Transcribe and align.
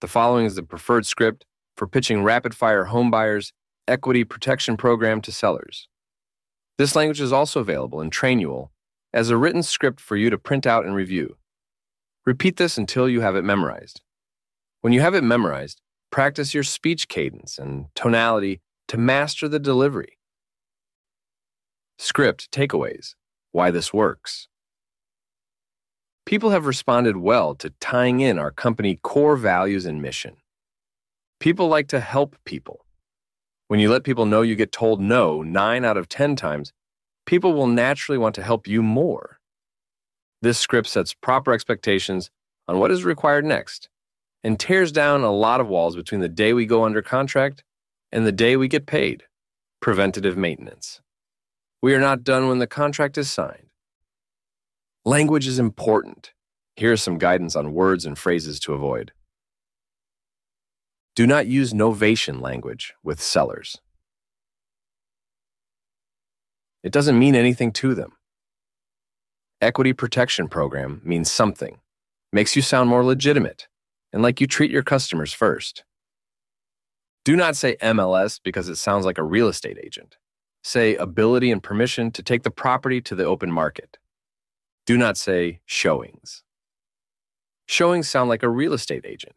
The 0.00 0.08
following 0.08 0.44
is 0.44 0.56
the 0.56 0.62
preferred 0.62 1.06
script 1.06 1.46
for 1.74 1.86
pitching 1.86 2.22
Rapid 2.22 2.54
Fire 2.54 2.84
Home 2.86 3.10
Buyers 3.10 3.52
equity 3.88 4.24
protection 4.24 4.76
program 4.76 5.22
to 5.22 5.32
sellers. 5.32 5.88
This 6.76 6.94
language 6.94 7.20
is 7.20 7.32
also 7.32 7.60
available 7.60 8.02
in 8.02 8.10
Trainual 8.10 8.68
as 9.14 9.30
a 9.30 9.38
written 9.38 9.62
script 9.62 10.00
for 10.00 10.16
you 10.16 10.28
to 10.28 10.36
print 10.36 10.66
out 10.66 10.84
and 10.84 10.94
review. 10.94 11.36
Repeat 12.26 12.58
this 12.58 12.76
until 12.76 13.08
you 13.08 13.22
have 13.22 13.36
it 13.36 13.44
memorized. 13.44 14.02
When 14.82 14.92
you 14.92 15.00
have 15.00 15.14
it 15.14 15.24
memorized, 15.24 15.80
practice 16.10 16.52
your 16.52 16.64
speech 16.64 17.08
cadence 17.08 17.58
and 17.58 17.86
tonality 17.94 18.60
to 18.88 18.98
master 18.98 19.48
the 19.48 19.58
delivery. 19.58 20.18
Script 21.98 22.50
takeaways 22.50 23.14
Why 23.52 23.70
this 23.70 23.94
works. 23.94 24.48
People 26.26 26.50
have 26.50 26.66
responded 26.66 27.18
well 27.18 27.54
to 27.54 27.70
tying 27.80 28.18
in 28.18 28.36
our 28.36 28.50
company 28.50 28.98
core 29.00 29.36
values 29.36 29.86
and 29.86 30.02
mission. 30.02 30.36
People 31.38 31.68
like 31.68 31.86
to 31.88 32.00
help 32.00 32.34
people. 32.44 32.84
When 33.68 33.78
you 33.78 33.88
let 33.88 34.02
people 34.02 34.26
know 34.26 34.42
you 34.42 34.56
get 34.56 34.72
told 34.72 35.00
no 35.00 35.42
nine 35.42 35.84
out 35.84 35.96
of 35.96 36.08
10 36.08 36.34
times, 36.34 36.72
people 37.26 37.52
will 37.52 37.68
naturally 37.68 38.18
want 38.18 38.34
to 38.34 38.42
help 38.42 38.66
you 38.66 38.82
more. 38.82 39.38
This 40.42 40.58
script 40.58 40.88
sets 40.88 41.14
proper 41.14 41.52
expectations 41.52 42.30
on 42.66 42.80
what 42.80 42.90
is 42.90 43.04
required 43.04 43.44
next 43.44 43.88
and 44.42 44.58
tears 44.58 44.90
down 44.90 45.22
a 45.22 45.32
lot 45.32 45.60
of 45.60 45.68
walls 45.68 45.94
between 45.94 46.20
the 46.20 46.28
day 46.28 46.52
we 46.52 46.66
go 46.66 46.82
under 46.82 47.02
contract 47.02 47.62
and 48.10 48.26
the 48.26 48.32
day 48.32 48.56
we 48.56 48.66
get 48.66 48.86
paid. 48.86 49.22
Preventative 49.80 50.36
maintenance. 50.36 51.00
We 51.80 51.94
are 51.94 52.00
not 52.00 52.24
done 52.24 52.48
when 52.48 52.58
the 52.58 52.66
contract 52.66 53.16
is 53.16 53.30
signed. 53.30 53.65
Language 55.06 55.46
is 55.46 55.60
important. 55.60 56.32
Here 56.74 56.92
is 56.92 57.00
some 57.00 57.16
guidance 57.16 57.54
on 57.54 57.72
words 57.72 58.04
and 58.04 58.18
phrases 58.18 58.58
to 58.58 58.72
avoid. 58.72 59.12
Do 61.14 61.28
not 61.28 61.46
use 61.46 61.72
novation 61.72 62.40
language 62.40 62.92
with 63.04 63.22
sellers. 63.22 63.78
It 66.82 66.90
doesn't 66.90 67.20
mean 67.20 67.36
anything 67.36 67.70
to 67.74 67.94
them. 67.94 68.14
Equity 69.60 69.92
protection 69.92 70.48
program 70.48 71.00
means 71.04 71.30
something, 71.30 71.78
makes 72.32 72.56
you 72.56 72.62
sound 72.62 72.90
more 72.90 73.04
legitimate, 73.04 73.68
and 74.12 74.24
like 74.24 74.40
you 74.40 74.48
treat 74.48 74.72
your 74.72 74.82
customers 74.82 75.32
first. 75.32 75.84
Do 77.24 77.36
not 77.36 77.54
say 77.54 77.76
MLS 77.76 78.40
because 78.42 78.68
it 78.68 78.74
sounds 78.74 79.04
like 79.04 79.18
a 79.18 79.22
real 79.22 79.46
estate 79.46 79.78
agent. 79.80 80.16
Say 80.64 80.96
ability 80.96 81.52
and 81.52 81.62
permission 81.62 82.10
to 82.10 82.24
take 82.24 82.42
the 82.42 82.50
property 82.50 83.00
to 83.02 83.14
the 83.14 83.24
open 83.24 83.52
market. 83.52 83.98
Do 84.86 84.96
not 84.96 85.16
say 85.16 85.60
showings. 85.66 86.44
Showings 87.66 88.08
sound 88.08 88.28
like 88.28 88.44
a 88.44 88.48
real 88.48 88.72
estate 88.72 89.04
agent. 89.04 89.34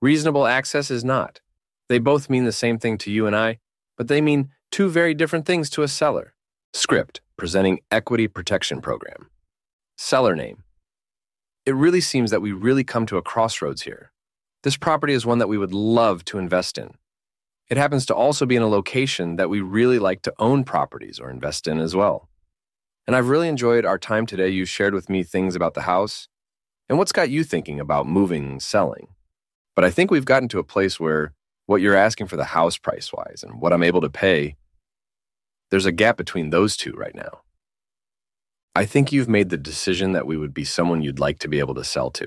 Reasonable 0.00 0.46
access 0.46 0.90
is 0.90 1.04
not. 1.04 1.42
They 1.90 1.98
both 1.98 2.30
mean 2.30 2.44
the 2.46 2.52
same 2.52 2.78
thing 2.78 2.96
to 2.98 3.12
you 3.12 3.26
and 3.26 3.36
I, 3.36 3.58
but 3.98 4.08
they 4.08 4.22
mean 4.22 4.48
two 4.70 4.88
very 4.88 5.12
different 5.12 5.44
things 5.44 5.68
to 5.70 5.82
a 5.82 5.88
seller. 5.88 6.32
Script 6.72 7.20
presenting 7.36 7.80
equity 7.90 8.26
protection 8.26 8.80
program. 8.80 9.28
Seller 9.98 10.34
name. 10.34 10.62
It 11.66 11.74
really 11.74 12.00
seems 12.00 12.30
that 12.30 12.40
we 12.40 12.52
really 12.52 12.82
come 12.82 13.04
to 13.06 13.18
a 13.18 13.22
crossroads 13.22 13.82
here. 13.82 14.10
This 14.62 14.78
property 14.78 15.12
is 15.12 15.26
one 15.26 15.38
that 15.38 15.48
we 15.48 15.58
would 15.58 15.74
love 15.74 16.24
to 16.26 16.38
invest 16.38 16.78
in. 16.78 16.94
It 17.68 17.76
happens 17.76 18.06
to 18.06 18.14
also 18.14 18.46
be 18.46 18.56
in 18.56 18.62
a 18.62 18.68
location 18.68 19.36
that 19.36 19.50
we 19.50 19.60
really 19.60 19.98
like 19.98 20.22
to 20.22 20.32
own 20.38 20.64
properties 20.64 21.20
or 21.20 21.28
invest 21.28 21.66
in 21.66 21.78
as 21.78 21.94
well. 21.94 22.30
And 23.06 23.16
I've 23.16 23.28
really 23.28 23.48
enjoyed 23.48 23.84
our 23.84 23.98
time 23.98 24.26
today. 24.26 24.48
You 24.48 24.64
shared 24.64 24.94
with 24.94 25.08
me 25.08 25.22
things 25.22 25.56
about 25.56 25.74
the 25.74 25.82
house 25.82 26.28
and 26.88 26.98
what's 26.98 27.12
got 27.12 27.30
you 27.30 27.44
thinking 27.44 27.80
about 27.80 28.06
moving, 28.06 28.60
selling. 28.60 29.08
But 29.74 29.84
I 29.84 29.90
think 29.90 30.10
we've 30.10 30.24
gotten 30.24 30.48
to 30.48 30.58
a 30.58 30.64
place 30.64 31.00
where 31.00 31.32
what 31.66 31.80
you're 31.80 31.96
asking 31.96 32.26
for 32.26 32.36
the 32.36 32.44
house 32.44 32.76
price 32.76 33.12
wise 33.12 33.42
and 33.42 33.60
what 33.60 33.72
I'm 33.72 33.82
able 33.82 34.00
to 34.02 34.10
pay, 34.10 34.56
there's 35.70 35.86
a 35.86 35.92
gap 35.92 36.16
between 36.16 36.50
those 36.50 36.76
two 36.76 36.92
right 36.92 37.14
now. 37.14 37.40
I 38.74 38.84
think 38.84 39.10
you've 39.10 39.28
made 39.28 39.48
the 39.48 39.56
decision 39.56 40.12
that 40.12 40.26
we 40.26 40.36
would 40.36 40.52
be 40.54 40.64
someone 40.64 41.02
you'd 41.02 41.18
like 41.18 41.38
to 41.40 41.48
be 41.48 41.58
able 41.58 41.74
to 41.74 41.84
sell 41.84 42.10
to. 42.12 42.26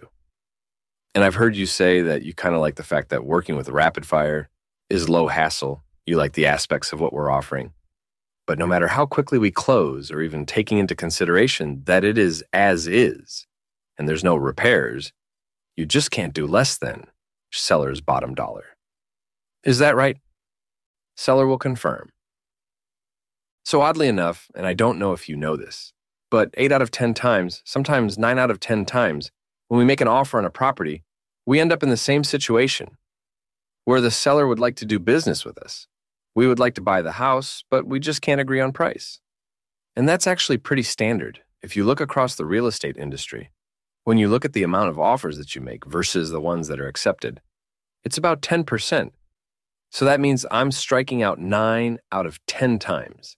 And 1.14 1.24
I've 1.24 1.36
heard 1.36 1.56
you 1.56 1.66
say 1.66 2.02
that 2.02 2.24
you 2.24 2.34
kind 2.34 2.56
of 2.56 2.62
like 2.62 2.76
the 2.76 2.84
fact 2.84 3.10
that 3.10 3.24
working 3.24 3.56
with 3.56 3.70
Rapid 3.70 4.06
Fire 4.06 4.50
is 4.90 5.10
low 5.10 5.28
hassle. 5.28 5.84
You 6.06 6.18
like 6.18 6.34
the 6.34 6.46
aspects 6.46 6.92
of 6.92 7.00
what 7.00 7.14
we're 7.14 7.32
offering. 7.32 7.72
But 8.48 8.60
no 8.60 8.66
mm-hmm. 8.66 8.70
matter 8.70 8.88
how 8.88 9.06
quickly 9.06 9.38
we 9.38 9.52
close, 9.52 10.12
or 10.12 10.22
even 10.22 10.46
taking 10.46 10.78
into 10.78 10.96
consideration 10.96 11.82
that 11.86 12.04
it 12.04 12.18
is 12.18 12.44
as 12.54 12.88
is, 12.88 13.48
and 13.98 14.08
there's 14.08 14.24
no 14.24 14.36
repairs, 14.36 15.12
you 15.76 15.86
just 15.86 16.12
can't 16.12 16.34
do 16.34 16.48
less 16.48 16.78
than 16.78 17.06
seller's 17.52 18.02
bottom 18.02 18.36
dollar. 18.36 18.66
Is 19.64 19.80
that 19.80 19.96
right? 19.96 20.18
Seller 21.18 21.48
will 21.48 21.58
confirm. 21.58 22.12
So, 23.64 23.82
oddly 23.82 24.08
enough, 24.08 24.48
and 24.56 24.68
I 24.68 24.74
don't 24.74 25.00
know 25.00 25.14
if 25.14 25.28
you 25.28 25.36
know 25.36 25.56
this, 25.56 25.94
but 26.30 26.54
8 26.56 26.72
out 26.72 26.82
of 26.82 26.92
10 26.92 27.14
times, 27.14 27.62
sometimes 27.66 28.18
9 28.18 28.38
out 28.38 28.52
of 28.52 28.60
10 28.60 28.86
times, 28.86 29.32
when 29.70 29.80
we 29.80 29.86
make 29.86 30.02
an 30.02 30.08
offer 30.08 30.38
on 30.38 30.46
a 30.46 30.52
property, 30.52 31.04
we 31.46 31.60
end 31.60 31.72
up 31.72 31.82
in 31.82 31.90
the 31.90 31.98
same 31.98 32.24
situation 32.24 32.98
where 33.86 34.02
the 34.02 34.12
seller 34.12 34.48
would 34.48 34.60
like 34.60 34.76
to 34.76 34.86
do 34.86 35.00
business 35.00 35.46
with 35.46 35.58
us, 35.58 35.88
we 36.36 36.48
would 36.48 36.60
like 36.60 36.76
to 36.76 36.82
buy 36.82 37.02
the 37.02 37.14
house, 37.14 37.64
but 37.72 37.88
we 37.88 38.00
just 38.00 38.22
can't 38.22 38.42
agree 38.42 38.60
on 38.60 38.74
price. 38.74 39.20
And 39.96 40.08
that's 40.08 40.28
actually 40.28 40.58
pretty 40.58 40.84
standard 40.84 41.42
if 41.64 41.76
you 41.76 41.86
look 41.86 42.02
across 42.02 42.36
the 42.36 42.46
real 42.46 42.68
estate 42.68 42.98
industry. 42.98 43.52
When 44.04 44.18
you 44.18 44.28
look 44.28 44.46
at 44.46 44.54
the 44.54 44.62
amount 44.62 44.90
of 44.90 45.00
offers 45.00 45.38
that 45.38 45.56
you 45.56 45.62
make 45.62 45.86
versus 45.86 46.30
the 46.30 46.42
ones 46.42 46.68
that 46.68 46.80
are 46.80 46.88
accepted, 46.88 47.42
it's 48.04 48.18
about 48.18 48.42
10%. 48.42 49.12
So 49.90 50.06
that 50.06 50.20
means 50.20 50.46
I'm 50.52 50.72
striking 50.72 51.24
out 51.24 51.40
9 51.40 51.98
out 52.12 52.26
of 52.26 52.46
10 52.46 52.78
times. 52.80 53.38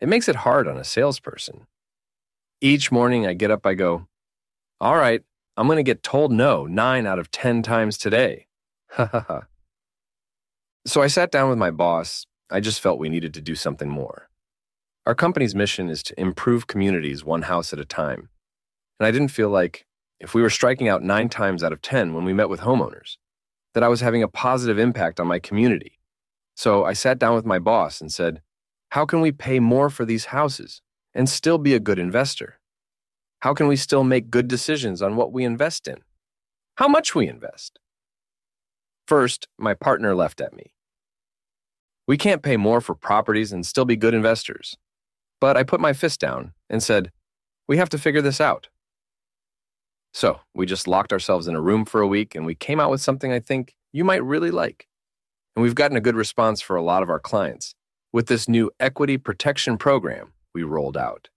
It 0.00 0.08
makes 0.08 0.28
it 0.28 0.36
hard 0.36 0.66
on 0.66 0.78
a 0.78 0.84
salesperson. 0.84 1.66
Each 2.60 2.90
morning 2.90 3.26
I 3.26 3.34
get 3.34 3.50
up, 3.50 3.66
I 3.66 3.74
go, 3.74 4.06
All 4.80 4.96
right, 4.96 5.22
I'm 5.56 5.66
going 5.66 5.76
to 5.76 5.82
get 5.82 6.02
told 6.02 6.32
no 6.32 6.66
9 6.66 7.06
out 7.06 7.18
of 7.18 7.30
10 7.30 7.62
times 7.62 7.98
today. 7.98 8.46
Ha 8.92 9.06
ha 9.06 9.24
ha. 9.26 9.42
So 10.84 11.00
I 11.00 11.06
sat 11.06 11.30
down 11.30 11.48
with 11.48 11.58
my 11.58 11.70
boss. 11.70 12.26
I 12.50 12.58
just 12.58 12.80
felt 12.80 12.98
we 12.98 13.08
needed 13.08 13.32
to 13.34 13.40
do 13.40 13.54
something 13.54 13.88
more. 13.88 14.28
Our 15.06 15.14
company's 15.14 15.54
mission 15.54 15.88
is 15.88 16.02
to 16.04 16.20
improve 16.20 16.66
communities 16.66 17.24
one 17.24 17.42
house 17.42 17.72
at 17.72 17.78
a 17.78 17.84
time. 17.84 18.30
And 18.98 19.06
I 19.06 19.12
didn't 19.12 19.28
feel 19.28 19.48
like, 19.48 19.86
if 20.18 20.34
we 20.34 20.42
were 20.42 20.50
striking 20.50 20.88
out 20.88 21.02
nine 21.02 21.28
times 21.28 21.62
out 21.62 21.72
of 21.72 21.82
10 21.82 22.14
when 22.14 22.24
we 22.24 22.32
met 22.32 22.48
with 22.48 22.60
homeowners, 22.60 23.16
that 23.74 23.82
I 23.82 23.88
was 23.88 24.00
having 24.00 24.22
a 24.22 24.28
positive 24.28 24.78
impact 24.78 25.18
on 25.18 25.26
my 25.26 25.38
community. 25.38 25.98
So 26.56 26.84
I 26.84 26.92
sat 26.92 27.18
down 27.18 27.34
with 27.34 27.46
my 27.46 27.58
boss 27.58 28.00
and 28.00 28.12
said, 28.12 28.42
How 28.90 29.06
can 29.06 29.20
we 29.20 29.32
pay 29.32 29.60
more 29.60 29.88
for 29.88 30.04
these 30.04 30.26
houses 30.26 30.82
and 31.14 31.28
still 31.28 31.58
be 31.58 31.74
a 31.74 31.80
good 31.80 31.98
investor? 31.98 32.60
How 33.40 33.54
can 33.54 33.66
we 33.66 33.76
still 33.76 34.04
make 34.04 34.30
good 34.30 34.48
decisions 34.48 35.00
on 35.00 35.16
what 35.16 35.32
we 35.32 35.44
invest 35.44 35.88
in? 35.88 35.98
How 36.76 36.88
much 36.88 37.14
we 37.14 37.28
invest? 37.28 37.78
First, 39.06 39.48
my 39.58 39.74
partner 39.74 40.14
left 40.14 40.40
at 40.40 40.54
me. 40.54 40.74
We 42.06 42.16
can't 42.16 42.42
pay 42.42 42.56
more 42.56 42.80
for 42.80 42.94
properties 42.94 43.52
and 43.52 43.66
still 43.66 43.84
be 43.84 43.96
good 43.96 44.14
investors. 44.14 44.76
But 45.40 45.56
I 45.56 45.62
put 45.62 45.80
my 45.80 45.92
fist 45.92 46.20
down 46.20 46.52
and 46.68 46.82
said, 46.82 47.10
We 47.68 47.76
have 47.76 47.88
to 47.90 47.98
figure 47.98 48.22
this 48.22 48.40
out. 48.40 48.68
So 50.12 50.40
we 50.54 50.66
just 50.66 50.86
locked 50.86 51.12
ourselves 51.12 51.48
in 51.48 51.54
a 51.54 51.60
room 51.60 51.84
for 51.84 52.00
a 52.00 52.06
week 52.06 52.34
and 52.34 52.44
we 52.44 52.54
came 52.54 52.78
out 52.78 52.90
with 52.90 53.00
something 53.00 53.32
I 53.32 53.40
think 53.40 53.74
you 53.92 54.04
might 54.04 54.22
really 54.22 54.50
like. 54.50 54.86
And 55.56 55.62
we've 55.62 55.74
gotten 55.74 55.96
a 55.96 56.02
good 56.02 56.16
response 56.16 56.60
for 56.60 56.76
a 56.76 56.82
lot 56.82 57.02
of 57.02 57.10
our 57.10 57.20
clients 57.20 57.74
with 58.12 58.26
this 58.26 58.48
new 58.48 58.70
equity 58.78 59.16
protection 59.16 59.78
program 59.78 60.32
we 60.54 60.62
rolled 60.62 60.96
out. 60.96 61.28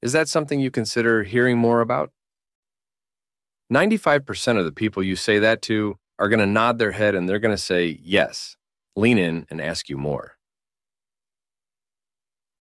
Is 0.00 0.12
that 0.12 0.28
something 0.28 0.60
you 0.60 0.70
consider 0.70 1.22
hearing 1.22 1.58
more 1.58 1.80
about? 1.80 2.10
95% 3.72 4.58
of 4.58 4.64
the 4.64 4.72
people 4.72 5.02
you 5.02 5.16
say 5.16 5.38
that 5.38 5.62
to 5.62 5.96
are 6.18 6.28
going 6.28 6.40
to 6.40 6.46
nod 6.46 6.78
their 6.78 6.92
head 6.92 7.14
and 7.14 7.28
they're 7.28 7.38
going 7.38 7.54
to 7.54 7.62
say 7.62 7.98
yes, 8.02 8.56
lean 8.96 9.18
in 9.18 9.46
and 9.50 9.60
ask 9.60 9.88
you 9.88 9.96
more. 9.96 10.36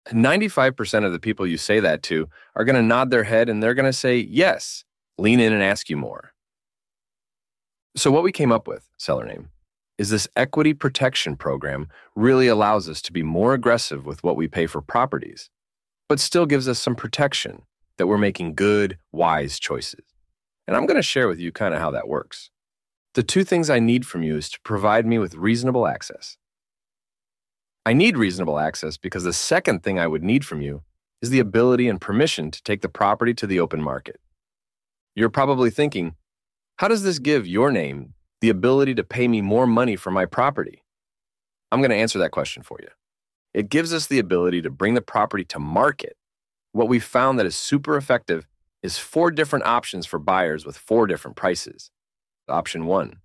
95% 0.08 1.04
of 1.04 1.12
the 1.12 1.20
people 1.20 1.46
you 1.46 1.56
say 1.56 1.80
that 1.80 2.02
to 2.04 2.28
are 2.56 2.64
going 2.64 2.76
to 2.76 2.82
nod 2.82 3.10
their 3.10 3.24
head 3.24 3.48
and 3.48 3.62
they're 3.62 3.74
going 3.74 3.86
to 3.86 3.92
say 3.92 4.18
yes, 4.18 4.84
lean 5.18 5.38
in 5.40 5.52
and 5.52 5.62
ask 5.62 5.88
you 5.88 5.96
more. 5.96 6.32
So, 7.94 8.10
what 8.10 8.22
we 8.22 8.32
came 8.32 8.50
up 8.50 8.66
with, 8.66 8.88
seller 8.96 9.26
name, 9.26 9.50
is 9.98 10.10
this 10.10 10.26
equity 10.34 10.72
protection 10.72 11.36
program 11.36 11.88
really 12.16 12.48
allows 12.48 12.88
us 12.88 13.02
to 13.02 13.12
be 13.12 13.22
more 13.22 13.54
aggressive 13.54 14.06
with 14.06 14.24
what 14.24 14.34
we 14.34 14.48
pay 14.48 14.66
for 14.66 14.80
properties, 14.80 15.50
but 16.08 16.18
still 16.18 16.46
gives 16.46 16.66
us 16.68 16.78
some 16.78 16.96
protection 16.96 17.62
that 17.98 18.06
we're 18.06 18.18
making 18.18 18.54
good, 18.54 18.98
wise 19.12 19.58
choices. 19.58 20.04
And 20.66 20.76
I'm 20.76 20.86
going 20.86 20.96
to 20.96 21.02
share 21.02 21.28
with 21.28 21.38
you 21.38 21.52
kind 21.52 21.74
of 21.74 21.80
how 21.80 21.90
that 21.90 22.08
works. 22.08 22.50
The 23.14 23.22
two 23.22 23.44
things 23.44 23.68
I 23.68 23.78
need 23.78 24.06
from 24.06 24.22
you 24.22 24.38
is 24.38 24.48
to 24.50 24.60
provide 24.62 25.04
me 25.04 25.18
with 25.18 25.34
reasonable 25.34 25.86
access. 25.86 26.38
I 27.84 27.92
need 27.92 28.16
reasonable 28.16 28.58
access 28.58 28.96
because 28.96 29.24
the 29.24 29.34
second 29.34 29.82
thing 29.82 29.98
I 29.98 30.06
would 30.06 30.22
need 30.22 30.46
from 30.46 30.62
you 30.62 30.82
is 31.20 31.28
the 31.28 31.38
ability 31.38 31.88
and 31.88 32.00
permission 32.00 32.50
to 32.50 32.62
take 32.62 32.80
the 32.80 32.88
property 32.88 33.34
to 33.34 33.46
the 33.46 33.60
open 33.60 33.82
market. 33.82 34.18
You're 35.14 35.28
probably 35.28 35.68
thinking, 35.68 36.14
how 36.76 36.88
does 36.88 37.02
this 37.02 37.18
give 37.18 37.46
your 37.46 37.70
name 37.70 38.14
the 38.40 38.48
ability 38.48 38.94
to 38.94 39.04
pay 39.04 39.28
me 39.28 39.42
more 39.42 39.66
money 39.66 39.94
for 39.94 40.10
my 40.10 40.24
property? 40.24 40.82
I'm 41.70 41.80
going 41.80 41.90
to 41.90 41.96
answer 41.96 42.18
that 42.18 42.30
question 42.30 42.62
for 42.62 42.78
you. 42.80 42.88
It 43.52 43.68
gives 43.68 43.92
us 43.92 44.06
the 44.06 44.20
ability 44.20 44.62
to 44.62 44.70
bring 44.70 44.94
the 44.94 45.02
property 45.02 45.44
to 45.46 45.58
market. 45.58 46.16
What 46.72 46.88
we've 46.88 47.04
found 47.04 47.38
that 47.38 47.46
is 47.46 47.56
super 47.56 47.98
effective 47.98 48.46
is 48.82 48.96
four 48.96 49.30
different 49.30 49.66
options 49.66 50.06
for 50.06 50.18
buyers 50.18 50.64
with 50.64 50.78
four 50.78 51.06
different 51.06 51.36
prices. 51.36 51.90
Option 52.48 52.86
one. 52.86 53.18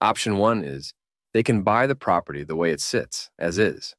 Option 0.00 0.38
one 0.38 0.62
is 0.62 0.94
they 1.34 1.42
can 1.42 1.62
buy 1.62 1.86
the 1.86 1.94
property 1.94 2.44
the 2.44 2.56
way 2.56 2.70
it 2.70 2.80
sits, 2.80 3.30
as 3.38 3.58
is. 3.58 3.94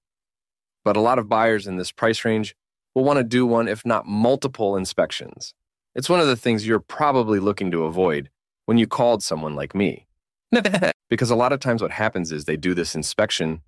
But 0.84 0.98
a 0.98 1.02
lot 1.02 1.20
of 1.20 1.30
buyers 1.30 1.68
in 1.68 1.78
this 1.78 1.92
price 1.92 2.24
range 2.24 2.56
will 2.96 3.04
want 3.04 3.18
to 3.18 3.24
do 3.24 3.46
one, 3.46 3.68
if 3.68 3.86
not 3.86 4.08
multiple, 4.08 4.76
inspections. 4.76 5.54
It's 5.96 6.10
one 6.10 6.20
of 6.20 6.28
the 6.28 6.36
things 6.36 6.66
you're 6.66 6.80
probably 6.80 7.40
looking 7.40 7.72
to 7.72 7.84
avoid 7.84 8.30
when 8.66 8.78
you 8.78 8.88
called 8.88 9.24
someone 9.24 9.56
like 9.56 9.76
me. 9.76 10.08
because 11.10 11.30
a 11.30 11.36
lot 11.36 11.52
of 11.52 11.60
times 11.60 11.82
what 11.82 11.92
happens 11.92 12.32
is 12.32 12.46
they 12.46 12.58
do 12.58 12.74
this 12.74 12.96
inspection. 12.96 13.62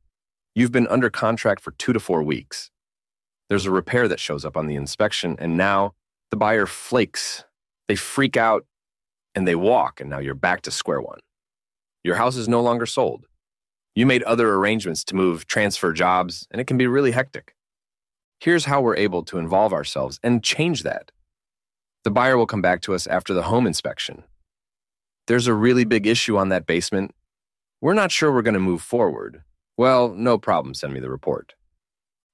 You've 0.56 0.72
been 0.72 0.88
under 0.88 1.10
contract 1.10 1.62
for 1.62 1.72
two 1.72 1.94
to 1.94 2.00
four 2.00 2.24
weeks. 2.24 2.72
There's 3.50 3.66
a 3.66 3.72
repair 3.72 4.08
that 4.08 4.20
shows 4.20 4.46
up 4.46 4.56
on 4.56 4.68
the 4.68 4.76
inspection, 4.76 5.36
and 5.40 5.58
now 5.58 5.94
the 6.30 6.38
buyer 6.38 6.66
flakes. 6.66 7.44
They 7.88 7.96
freak 7.96 8.38
out 8.38 8.66
and 9.36 9.48
they 9.48 9.56
walk, 9.56 10.02
and 10.02 10.10
now 10.10 10.20
you're 10.20 10.34
back 10.34 10.62
to 10.64 10.72
square 10.72 11.02
one. 11.02 11.20
Your 12.04 12.16
house 12.16 12.36
is 12.36 12.48
no 12.48 12.62
longer 12.62 12.86
sold. 12.86 13.26
You 13.96 14.06
made 14.06 14.24
other 14.24 14.54
arrangements 14.54 15.04
to 15.06 15.16
move, 15.16 15.48
transfer 15.48 15.94
jobs, 15.94 16.48
and 16.50 16.62
it 16.62 16.66
can 16.66 16.78
be 16.78 16.88
really 16.88 17.12
hectic. 17.12 17.56
Here's 18.40 18.66
how 18.66 18.82
we're 18.82 18.96
able 18.96 19.24
to 19.24 19.38
involve 19.38 19.74
ourselves 19.74 20.20
and 20.24 20.44
change 20.44 20.84
that. 20.84 21.12
The 22.04 22.12
buyer 22.12 22.38
will 22.38 22.48
come 22.48 22.62
back 22.62 22.82
to 22.82 22.96
us 22.96 23.06
after 23.06 23.34
the 23.34 23.44
home 23.44 23.68
inspection. 23.68 24.24
There's 25.28 25.48
a 25.48 25.54
really 25.54 25.86
big 25.86 26.08
issue 26.08 26.38
on 26.38 26.50
that 26.50 26.66
basement. 26.66 27.14
We're 27.82 27.94
not 27.94 28.12
sure 28.12 28.32
we're 28.32 28.42
going 28.42 28.56
to 28.56 28.60
move 28.60 28.82
forward. 28.82 29.44
Well, 29.78 30.10
no 30.10 30.38
problem, 30.38 30.74
send 30.74 30.94
me 30.94 31.00
the 31.00 31.10
report. 31.10 31.54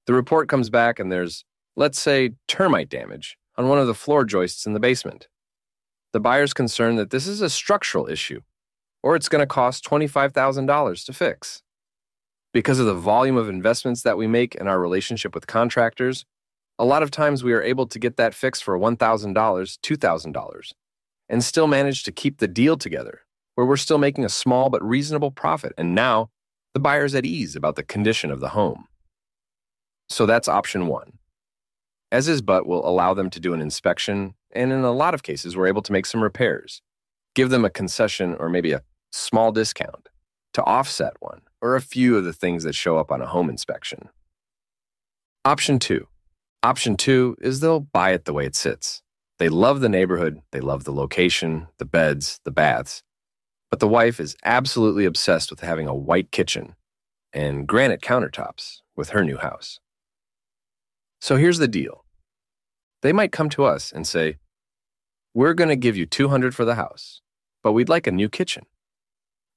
The 0.06 0.14
report 0.14 0.48
comes 0.48 0.70
back 0.70 1.00
and 1.00 1.12
there's, 1.12 1.44
let's 1.76 2.00
say, 2.00 2.32
termite 2.48 2.90
damage 2.90 3.38
on 3.58 3.68
one 3.68 3.80
of 3.80 3.88
the 3.88 3.94
floor 3.94 4.24
joists 4.24 4.66
in 4.66 4.74
the 4.74 4.80
basement. 4.80 5.28
The 6.14 6.20
buyer's 6.20 6.54
concerned 6.54 6.98
that 7.00 7.10
this 7.10 7.28
is 7.28 7.42
a 7.42 7.50
structural 7.50 8.08
issue, 8.08 8.42
or 9.04 9.16
it's 9.16 9.30
going 9.30 9.42
to 9.42 9.48
cost 9.48 9.86
$25,000 9.86 11.06
to 11.06 11.14
fix. 11.14 11.62
Because 12.54 12.80
of 12.80 12.86
the 12.86 12.96
volume 12.96 13.38
of 13.38 13.50
investments 13.50 14.02
that 14.04 14.18
we 14.18 14.26
make 14.26 14.56
in 14.56 14.68
our 14.68 14.80
relationship 14.80 15.36
with 15.36 15.48
contractors, 15.48 16.26
a 16.80 16.86
lot 16.86 17.04
of 17.04 17.12
times 17.12 17.44
we 17.44 17.54
are 17.54 17.62
able 17.62 17.88
to 17.88 18.00
get 18.00 18.18
that 18.18 18.34
fixed 18.34 18.64
for 18.64 18.78
$1,000, 18.78 19.34
$2,000, 19.34 20.72
and 21.30 21.44
still 21.44 21.68
manage 21.68 22.04
to 22.04 22.12
keep 22.12 22.38
the 22.38 22.48
deal 22.48 22.78
together, 22.78 23.22
where 23.56 23.68
we're 23.68 23.78
still 23.78 23.98
making 23.98 24.24
a 24.24 24.30
small 24.30 24.70
but 24.70 24.84
reasonable 24.84 25.32
profit, 25.32 25.74
and 25.78 25.94
now 25.94 26.30
the 26.74 26.80
buyer's 26.80 27.16
at 27.16 27.26
ease 27.26 27.56
about 27.56 27.76
the 27.76 27.84
condition 27.84 28.32
of 28.32 28.40
the 28.40 28.50
home. 28.50 28.86
So 30.10 30.26
that's 30.26 30.48
option 30.48 30.88
one. 30.88 31.14
As 32.12 32.28
is 32.28 32.42
but 32.42 32.66
will 32.66 32.88
allow 32.88 33.14
them 33.14 33.30
to 33.32 33.40
do 33.40 33.54
an 33.54 33.62
inspection, 33.62 34.36
and 34.52 34.72
in 34.72 34.84
a 34.84 34.92
lot 34.92 35.14
of 35.14 35.24
cases, 35.24 35.56
we're 35.56 35.68
able 35.68 35.82
to 35.82 35.92
make 35.92 36.06
some 36.06 36.24
repairs, 36.24 36.82
give 37.36 37.50
them 37.50 37.66
a 37.66 37.70
concession 37.70 38.36
or 38.40 38.50
maybe 38.50 38.72
a 38.72 38.84
small 39.12 39.52
discount 39.52 40.10
to 40.54 40.64
offset 40.64 41.14
one 41.20 41.42
or 41.62 41.76
a 41.76 41.82
few 41.82 42.18
of 42.18 42.24
the 42.24 42.34
things 42.34 42.64
that 42.64 42.76
show 42.76 42.98
up 42.98 43.12
on 43.12 43.22
a 43.22 43.28
home 43.28 43.50
inspection. 43.50 44.10
Option 45.46 45.80
two. 45.80 46.08
Option 46.64 46.98
two 46.98 47.36
is 47.40 47.60
they'll 47.60 47.80
buy 47.80 48.12
it 48.12 48.26
the 48.26 48.34
way 48.34 48.46
it 48.46 48.56
sits. 48.56 49.02
They 49.40 49.50
love 49.50 49.82
the 49.82 49.90
neighborhood, 49.90 50.42
they 50.52 50.60
love 50.60 50.84
the 50.84 50.92
location, 50.92 51.68
the 51.78 51.86
beds, 51.86 52.40
the 52.44 52.52
baths. 52.52 53.04
But 53.70 53.80
the 53.80 53.88
wife 53.88 54.20
is 54.20 54.36
absolutely 54.44 55.06
obsessed 55.06 55.52
with 55.52 55.60
having 55.60 55.88
a 55.88 55.96
white 55.96 56.32
kitchen 56.32 56.76
and 57.34 57.68
granite 57.68 58.02
countertops 58.02 58.82
with 58.96 59.10
her 59.10 59.24
new 59.24 59.38
house. 59.38 59.80
So 61.22 61.36
here's 61.36 61.60
the 61.60 61.68
deal. 61.68 62.04
They 63.02 63.14
might 63.14 63.32
come 63.32 63.50
to 63.50 63.66
us 63.66 63.92
and 63.92 64.08
say, 64.08 64.38
"We're 65.34 65.54
going 65.54 65.70
to 65.70 65.76
give 65.76 65.96
you 65.96 66.06
200 66.06 66.56
for 66.56 66.66
the 66.66 66.76
house, 66.76 67.22
but 67.64 67.74
we'd 67.74 67.90
like 67.90 68.08
a 68.08 68.12
new 68.12 68.30
kitchen." 68.30 68.66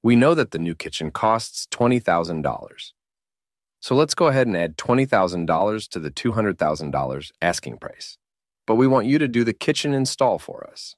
We 0.03 0.15
know 0.15 0.33
that 0.33 0.51
the 0.51 0.59
new 0.59 0.73
kitchen 0.73 1.11
costs 1.11 1.67
$20,000. 1.71 2.93
So 3.79 3.95
let's 3.95 4.15
go 4.15 4.27
ahead 4.27 4.47
and 4.47 4.57
add 4.57 4.77
$20,000 4.77 5.87
to 5.89 5.99
the 5.99 6.11
$200,000 6.11 7.31
asking 7.41 7.77
price. 7.77 8.17
But 8.67 8.75
we 8.75 8.87
want 8.87 9.07
you 9.07 9.17
to 9.19 9.27
do 9.27 9.43
the 9.43 9.53
kitchen 9.53 9.93
install 9.93 10.39
for 10.39 10.67
us. 10.67 10.95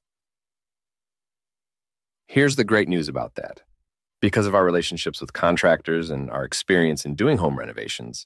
Here's 2.27 2.55
the 2.55 2.63
great 2.63 2.87
news 2.87 3.07
about 3.07 3.35
that. 3.35 3.61
Because 4.21 4.47
of 4.47 4.55
our 4.55 4.63
relationships 4.63 5.19
with 5.19 5.33
contractors 5.33 6.09
and 6.09 6.31
our 6.31 6.45
experience 6.45 7.05
in 7.05 7.15
doing 7.15 7.37
home 7.37 7.59
renovations, 7.59 8.25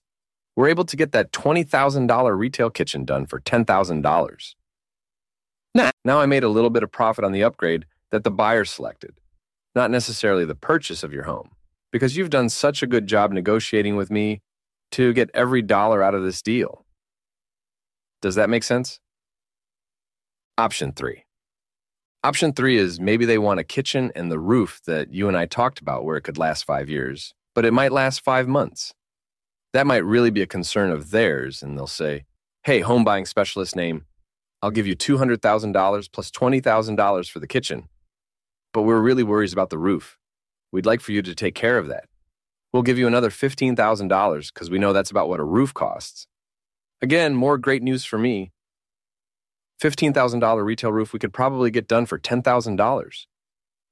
we're 0.57 0.67
able 0.67 0.83
to 0.85 0.97
get 0.97 1.11
that 1.11 1.31
$20,000 1.31 2.37
retail 2.37 2.71
kitchen 2.71 3.05
done 3.05 3.27
for 3.27 3.39
$10,000. 3.39 4.55
Nah. 5.75 5.91
Now 6.03 6.19
I 6.19 6.25
made 6.25 6.43
a 6.43 6.49
little 6.49 6.71
bit 6.71 6.81
of 6.81 6.91
profit 6.91 7.23
on 7.23 7.31
the 7.31 7.43
upgrade 7.43 7.85
that 8.09 8.23
the 8.23 8.31
buyer 8.31 8.65
selected, 8.65 9.19
not 9.75 9.91
necessarily 9.91 10.45
the 10.45 10.55
purchase 10.55 11.03
of 11.03 11.13
your 11.13 11.23
home, 11.23 11.51
because 11.91 12.17
you've 12.17 12.31
done 12.31 12.49
such 12.49 12.81
a 12.81 12.87
good 12.87 13.05
job 13.05 13.31
negotiating 13.31 13.95
with 13.95 14.09
me 14.09 14.41
to 14.93 15.13
get 15.13 15.29
every 15.35 15.61
dollar 15.61 16.01
out 16.01 16.15
of 16.15 16.23
this 16.23 16.41
deal. 16.41 16.85
Does 18.23 18.33
that 18.33 18.49
make 18.49 18.63
sense? 18.63 18.99
Option 20.57 20.91
three. 20.91 21.25
Option 22.23 22.51
three 22.51 22.77
is 22.77 22.99
maybe 22.99 23.25
they 23.25 23.37
want 23.37 23.59
a 23.59 23.63
kitchen 23.63 24.11
and 24.15 24.31
the 24.31 24.39
roof 24.39 24.81
that 24.87 25.13
you 25.13 25.27
and 25.27 25.37
I 25.37 25.45
talked 25.45 25.79
about 25.79 26.03
where 26.03 26.17
it 26.17 26.21
could 26.21 26.39
last 26.39 26.65
five 26.65 26.89
years, 26.89 27.35
but 27.53 27.63
it 27.63 27.73
might 27.73 27.91
last 27.91 28.21
five 28.23 28.47
months. 28.47 28.95
That 29.73 29.87
might 29.87 30.05
really 30.05 30.31
be 30.31 30.41
a 30.41 30.47
concern 30.47 30.91
of 30.91 31.11
theirs, 31.11 31.61
and 31.61 31.77
they'll 31.77 31.87
say, 31.87 32.25
Hey, 32.63 32.79
home 32.81 33.03
buying 33.03 33.25
specialist 33.25 33.75
name, 33.75 34.05
I'll 34.61 34.71
give 34.71 34.87
you 34.87 34.95
$200,000 34.95 36.11
plus 36.11 36.31
$20,000 36.31 37.29
for 37.29 37.39
the 37.39 37.47
kitchen. 37.47 37.89
But 38.73 38.81
we're 38.83 38.99
really 38.99 39.23
worried 39.23 39.53
about 39.53 39.69
the 39.69 39.77
roof. 39.77 40.17
We'd 40.71 40.85
like 40.85 41.01
for 41.01 41.11
you 41.11 41.21
to 41.21 41.35
take 41.35 41.55
care 41.55 41.77
of 41.77 41.87
that. 41.87 42.05
We'll 42.73 42.83
give 42.83 42.97
you 42.97 43.07
another 43.07 43.29
$15,000 43.29 44.53
because 44.53 44.69
we 44.69 44.79
know 44.79 44.93
that's 44.93 45.11
about 45.11 45.29
what 45.29 45.39
a 45.39 45.43
roof 45.43 45.73
costs. 45.73 46.27
Again, 47.01 47.35
more 47.35 47.57
great 47.57 47.83
news 47.83 48.03
for 48.03 48.17
me. 48.17 48.51
$15,000 49.81 50.65
retail 50.65 50.91
roof 50.91 51.13
we 51.13 51.19
could 51.19 51.33
probably 51.33 51.69
get 51.71 51.87
done 51.87 52.05
for 52.05 52.17
$10,000. 52.17 53.25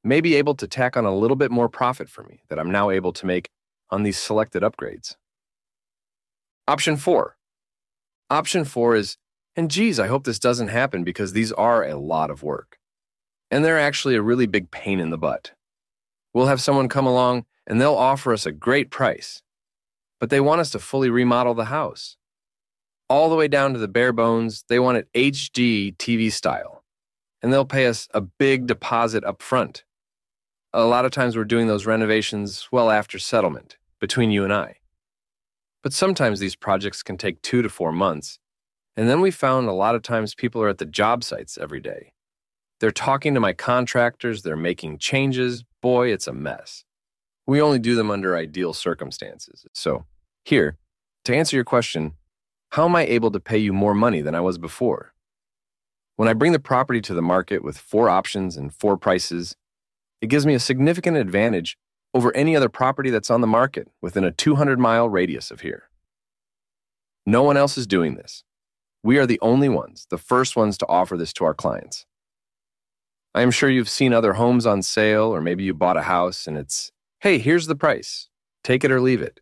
Maybe 0.04 0.36
able 0.36 0.56
to 0.56 0.68
tack 0.68 0.98
on 0.98 1.06
a 1.06 1.16
little 1.16 1.38
bit 1.38 1.52
more 1.52 1.70
profit 1.70 2.10
for 2.10 2.24
me 2.24 2.42
that 2.50 2.60
I'm 2.60 2.72
now 2.72 2.90
able 2.90 3.14
to 3.14 3.26
make 3.26 3.50
on 3.90 4.04
these 4.04 4.18
selected 4.18 4.64
upgrades. 4.64 5.16
Option 6.68 6.98
four. 6.98 7.38
Option 8.32 8.66
four 8.66 8.96
is, 8.96 9.18
and 9.56 9.70
geez, 9.70 10.00
I 10.00 10.08
hope 10.08 10.24
this 10.24 10.40
doesn't 10.40 10.70
happen 10.70 11.04
because 11.04 11.34
these 11.34 11.52
are 11.52 11.84
a 11.84 11.96
lot 11.96 12.32
of 12.32 12.42
work. 12.42 12.80
And 13.52 13.64
they're 13.64 13.80
actually 13.80 14.16
a 14.16 14.22
really 14.24 14.48
big 14.48 14.72
pain 14.72 15.00
in 15.00 15.12
the 15.12 15.18
butt. 15.18 15.52
We'll 16.34 16.48
have 16.48 16.60
someone 16.60 16.90
come 16.90 17.06
along 17.06 17.46
and 17.68 17.80
they'll 17.80 17.94
offer 17.94 18.34
us 18.34 18.48
a 18.48 18.52
great 18.52 18.90
price, 18.90 19.44
but 20.20 20.32
they 20.32 20.40
want 20.40 20.60
us 20.60 20.72
to 20.72 20.80
fully 20.80 21.12
remodel 21.12 21.54
the 21.54 21.66
house. 21.66 22.18
All 23.08 23.30
the 23.30 23.36
way 23.36 23.48
down 23.48 23.74
to 23.74 23.80
the 23.80 23.88
bare 23.88 24.12
bones, 24.12 24.64
they 24.68 24.80
want 24.80 24.98
it 24.98 25.08
HGTV 25.14 26.32
style. 26.32 26.84
And 27.44 27.54
they'll 27.54 27.64
pay 27.64 27.86
us 27.86 28.08
a 28.12 28.22
big 28.22 28.66
deposit 28.66 29.24
up 29.24 29.44
front. 29.44 29.84
A 30.74 30.86
lot 30.86 31.06
of 31.06 31.12
times 31.12 31.38
we're 31.38 31.44
doing 31.46 31.68
those 31.68 31.86
renovations 31.86 32.70
well 32.72 32.90
after 32.90 33.20
settlement 33.20 33.78
between 34.00 34.32
you 34.32 34.44
and 34.44 34.52
I. 34.52 34.78
But 35.86 35.94
sometimes 35.94 36.40
these 36.40 36.56
projects 36.56 37.04
can 37.04 37.16
take 37.16 37.44
two 37.44 37.62
to 37.62 37.70
four 37.70 37.92
months. 37.92 38.40
And 38.98 39.08
then 39.08 39.22
we 39.22 39.30
found 39.30 39.68
a 39.68 39.72
lot 39.72 39.94
of 39.94 40.02
times 40.02 40.34
people 40.34 40.64
are 40.64 40.68
at 40.68 40.80
the 40.80 40.86
job 40.86 41.24
sites 41.24 41.60
every 41.62 41.80
day. 41.80 42.14
They're 42.80 42.90
talking 42.90 43.36
to 43.36 43.40
my 43.40 43.54
contractors, 43.54 44.42
they're 44.42 44.58
making 44.58 44.98
changes. 44.98 45.64
Boy, 45.84 46.12
it's 46.12 46.26
a 46.26 46.34
mess. 46.34 46.86
We 47.46 47.62
only 47.62 47.78
do 47.78 47.94
them 47.94 48.10
under 48.10 48.36
ideal 48.36 48.74
circumstances. 48.74 49.68
So, 49.76 50.06
here, 50.44 50.80
to 51.26 51.36
answer 51.36 51.56
your 51.56 51.64
question, 51.64 52.14
how 52.72 52.86
am 52.86 52.96
I 52.96 53.06
able 53.06 53.30
to 53.30 53.40
pay 53.40 53.60
you 53.60 53.72
more 53.72 53.94
money 53.94 54.22
than 54.22 54.34
I 54.34 54.42
was 54.42 54.58
before? 54.58 55.14
When 56.16 56.28
I 56.28 56.34
bring 56.34 56.52
the 56.52 56.58
property 56.58 57.02
to 57.02 57.14
the 57.14 57.22
market 57.22 57.64
with 57.64 57.78
four 57.78 58.10
options 58.10 58.58
and 58.58 58.74
four 58.74 58.98
prices, 58.98 59.56
it 60.20 60.30
gives 60.30 60.48
me 60.48 60.56
a 60.56 60.60
significant 60.60 61.18
advantage 61.18 61.78
over 62.16 62.36
any 62.36 62.56
other 62.56 62.70
property 62.70 63.10
that's 63.10 63.30
on 63.30 63.42
the 63.42 63.48
market 63.48 63.90
within 64.02 64.24
a 64.24 64.32
200 64.32 64.80
mile 64.80 65.10
radius 65.10 65.52
of 65.52 65.62
here. 65.62 65.84
No 67.26 67.44
one 67.44 67.58
else 67.58 67.78
is 67.78 67.86
doing 67.86 68.16
this. 68.16 68.44
We 69.04 69.18
are 69.20 69.28
the 69.28 69.40
only 69.42 69.70
ones, 69.70 70.08
the 70.10 70.18
first 70.18 70.56
ones 70.56 70.78
to 70.80 70.88
offer 70.88 71.18
this 71.18 71.34
to 71.34 71.46
our 71.46 71.54
clients. 71.54 72.06
I 73.36 73.42
am 73.42 73.52
sure 73.52 73.70
you've 73.70 73.90
seen 73.90 74.14
other 74.14 74.34
homes 74.34 74.66
on 74.66 74.82
sale, 74.82 75.26
or 75.26 75.42
maybe 75.42 75.66
you 75.66 75.74
bought 75.74 75.98
a 75.98 76.04
house 76.04 76.48
and 76.48 76.58
it's, 76.58 76.92
hey, 77.20 77.38
here's 77.38 77.68
the 77.68 77.76
price, 77.76 78.30
take 78.64 78.84
it 78.84 78.92
or 78.92 79.02
leave 79.02 79.22
it. 79.22 79.42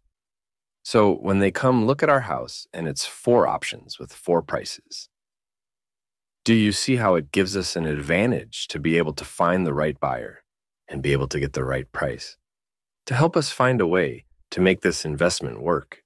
So 0.84 1.14
when 1.14 1.40
they 1.40 1.52
come 1.52 1.86
look 1.86 2.02
at 2.02 2.10
our 2.10 2.22
house 2.22 2.68
and 2.74 2.88
it's 2.88 3.06
four 3.06 3.48
options 3.48 4.00
with 4.00 4.12
four 4.12 4.42
prices, 4.42 5.10
do 6.44 6.54
you 6.54 6.72
see 6.72 6.96
how 6.96 7.16
it 7.16 7.32
gives 7.32 7.56
us 7.56 7.76
an 7.76 7.86
advantage 7.86 8.68
to 8.70 8.80
be 8.80 8.98
able 8.98 9.14
to 9.14 9.24
find 9.24 9.66
the 9.66 9.74
right 9.74 9.98
buyer? 10.00 10.40
and 10.90 11.02
be 11.02 11.12
able 11.12 11.28
to 11.28 11.40
get 11.40 11.54
the 11.54 11.64
right 11.64 11.92
price 11.92 12.38
to 13.06 13.14
help 13.16 13.36
us 13.36 13.50
find 13.50 13.82
a 13.82 13.88
way 13.88 14.26
to 14.52 14.62
make 14.62 14.82
this 14.82 15.06
investment 15.06 15.62
work. 15.62 16.03